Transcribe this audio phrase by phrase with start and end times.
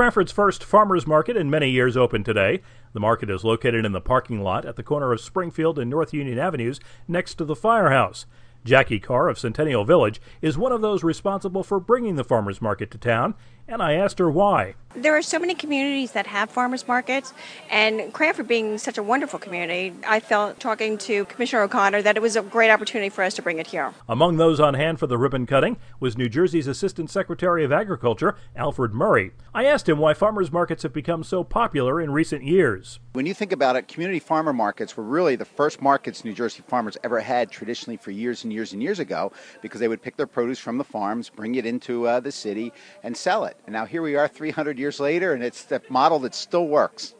[0.00, 2.62] Cranford's first farmers market in many years opened today.
[2.94, 6.14] The market is located in the parking lot at the corner of Springfield and North
[6.14, 8.24] Union Avenues next to the firehouse.
[8.64, 12.90] Jackie Carr of Centennial Village is one of those responsible for bringing the farmers market
[12.92, 13.34] to town,
[13.68, 14.74] and I asked her why.
[14.96, 17.32] There are so many communities that have farmers markets,
[17.70, 22.20] and Cranford being such a wonderful community, I felt talking to Commissioner O'Connor that it
[22.20, 23.94] was a great opportunity for us to bring it here.
[24.08, 28.34] Among those on hand for the ribbon cutting was New Jersey's Assistant Secretary of Agriculture,
[28.56, 29.30] Alfred Murray.
[29.54, 32.98] I asked him why farmers markets have become so popular in recent years.
[33.12, 36.64] When you think about it, community farmer markets were really the first markets New Jersey
[36.66, 39.30] farmers ever had traditionally for years and years and years ago
[39.62, 42.72] because they would pick their produce from the farms, bring it into uh, the city,
[43.04, 43.56] and sell it.
[43.66, 47.14] And now here we are 300 years later, and it's the model that still works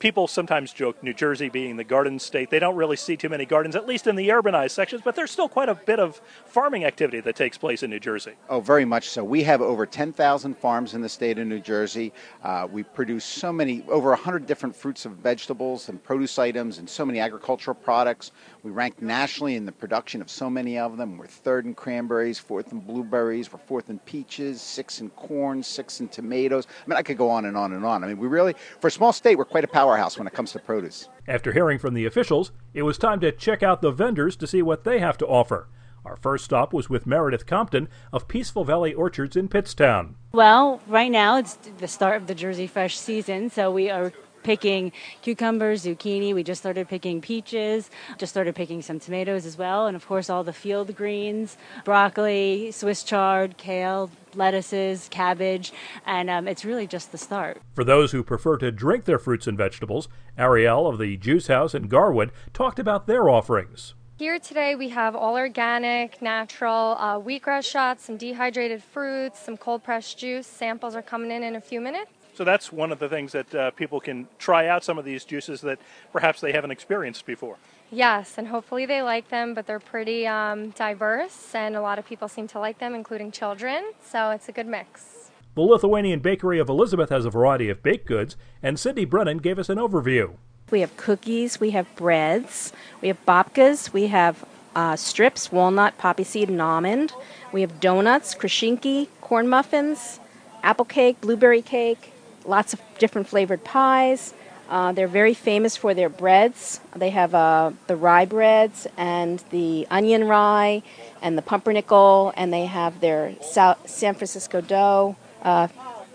[0.00, 2.50] people sometimes joke New Jersey being the garden state.
[2.50, 5.30] They don't really see too many gardens, at least in the urbanized sections, but there's
[5.30, 8.32] still quite a bit of farming activity that takes place in New Jersey.
[8.48, 9.22] Oh, very much so.
[9.22, 12.12] We have over 10,000 farms in the state of New Jersey.
[12.42, 16.88] Uh, we produce so many, over 100 different fruits and vegetables and produce items and
[16.88, 18.32] so many agricultural products.
[18.62, 21.18] We rank nationally in the production of so many of them.
[21.18, 26.00] We're third in cranberries, fourth in blueberries, we're fourth in peaches, sixth in corn, sixth
[26.00, 26.66] in tomatoes.
[26.86, 28.02] I mean, I could go on and on and on.
[28.02, 30.32] I mean, we really, for a small state, we're quite a power powerhouse when it
[30.32, 31.08] comes to produce.
[31.26, 34.62] After hearing from the officials, it was time to check out the vendors to see
[34.62, 35.68] what they have to offer.
[36.04, 40.14] Our first stop was with Meredith Compton of Peaceful Valley Orchards in Pittstown.
[40.32, 44.12] Well, right now it's the start of the Jersey Fresh season, so we are
[44.50, 44.90] picking
[45.22, 46.34] cucumbers, zucchini.
[46.34, 50.28] We just started picking peaches, just started picking some tomatoes as well, and of course
[50.28, 55.72] all the field greens, broccoli, Swiss chard, kale, lettuces, cabbage,
[56.04, 57.62] and um, it's really just the start.
[57.76, 61.72] For those who prefer to drink their fruits and vegetables, Ariel of the Juice House
[61.72, 63.94] in Garwood talked about their offerings.
[64.18, 69.84] Here today we have all organic, natural uh, wheatgrass shots, some dehydrated fruits, some cold
[69.84, 70.48] pressed juice.
[70.48, 72.19] Samples are coming in in a few minutes.
[72.40, 75.26] So that's one of the things that uh, people can try out some of these
[75.26, 75.78] juices that
[76.10, 77.58] perhaps they haven't experienced before.
[77.90, 82.06] Yes, and hopefully they like them, but they're pretty um, diverse, and a lot of
[82.06, 85.30] people seem to like them, including children, so it's a good mix.
[85.54, 89.58] The Lithuanian Bakery of Elizabeth has a variety of baked goods, and Cindy Brennan gave
[89.58, 90.36] us an overview.
[90.70, 96.24] We have cookies, we have breads, we have babkas, we have uh, strips, walnut, poppy
[96.24, 97.12] seed, and almond.
[97.52, 100.20] We have donuts, krashinki, corn muffins,
[100.62, 102.14] apple cake, blueberry cake,
[102.44, 104.34] lots of different flavored pies.
[104.68, 106.80] Uh, they're very famous for their breads.
[106.94, 110.82] They have uh, the rye breads and the onion rye
[111.20, 115.66] and the pumpernickel, and they have their San Francisco dough, uh,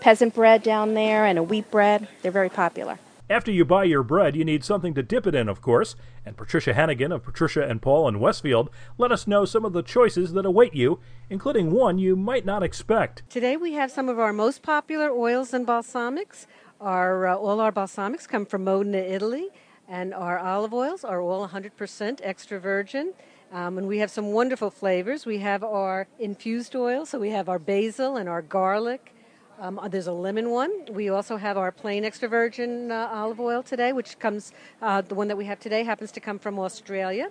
[0.00, 2.06] peasant bread down there, and a wheat bread.
[2.22, 2.98] They're very popular.
[3.30, 5.96] After you buy your bread, you need something to dip it in, of course.
[6.26, 8.68] And Patricia Hannigan of Patricia and Paul in Westfield
[8.98, 12.62] let us know some of the choices that await you, including one you might not
[12.62, 13.22] expect.
[13.30, 16.46] Today we have some of our most popular oils and balsamics.
[16.82, 19.48] Our, uh, all our balsamics come from Modena, Italy,
[19.88, 23.14] and our olive oils are all 100% extra virgin.
[23.50, 25.24] Um, and we have some wonderful flavors.
[25.24, 29.13] We have our infused oil, so we have our basil and our garlic
[29.60, 30.70] um, uh, there's a lemon one.
[30.90, 35.14] We also have our plain extra virgin uh, olive oil today, which comes, uh, the
[35.14, 37.30] one that we have today happens to come from Australia.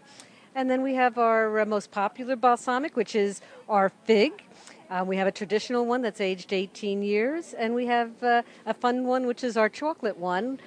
[0.55, 4.43] And then we have our uh, most popular balsamic, which is our fig.
[4.89, 8.73] Uh, we have a traditional one that's aged 18 years, and we have uh, a
[8.73, 10.59] fun one, which is our chocolate one,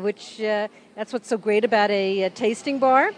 [0.00, 3.12] which that's what's so great about a, a tasting bar.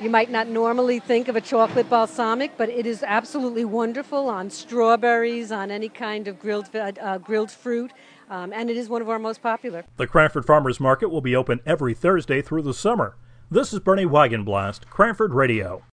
[0.00, 4.50] You might not normally think of a chocolate balsamic, but it is absolutely wonderful on
[4.50, 7.92] strawberries, on any kind of grilled, uh, grilled fruit,
[8.28, 9.84] um, and it is one of our most popular.
[9.98, 13.16] The Cranford Farmers Market will be open every Thursday through the summer.
[13.50, 15.82] This is Bernie Wagenblast, Cranford Radio.